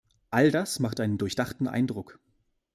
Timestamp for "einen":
0.99-1.19